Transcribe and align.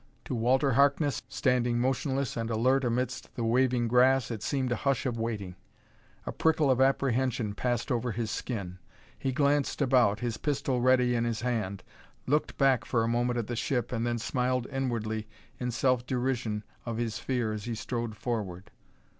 To 0.25 0.33
Walter 0.33 0.71
Harkness, 0.71 1.21
standing 1.29 1.77
motionless 1.77 2.35
and 2.35 2.49
alert 2.49 2.83
amidst 2.83 3.31
the 3.35 3.43
waving 3.43 3.87
grass, 3.87 4.31
it 4.31 4.41
seemed 4.41 4.71
a 4.71 4.77
hush 4.77 5.05
of 5.05 5.19
waiting. 5.19 5.55
A 6.25 6.31
prickle 6.31 6.71
of 6.71 6.81
apprehension 6.81 7.53
passed 7.53 7.91
over 7.91 8.11
his 8.11 8.31
skin. 8.31 8.79
He 9.15 9.31
glanced 9.31 9.79
about, 9.79 10.19
his 10.19 10.37
pistol 10.37 10.81
ready 10.81 11.13
in 11.13 11.23
his 11.23 11.41
hand, 11.41 11.83
looked 12.25 12.57
back 12.57 12.83
for 12.83 13.03
a 13.03 13.07
moment 13.07 13.37
at 13.37 13.45
the 13.45 13.55
ship, 13.55 13.89
then 13.89 14.17
smiled 14.17 14.65
inwardly 14.71 15.27
in 15.59 15.69
self 15.69 16.03
derision 16.07 16.63
of 16.83 16.97
his 16.97 17.19
fear 17.19 17.53
as 17.53 17.65
he 17.65 17.75
strode 17.75 18.17
forward. 18.17 18.71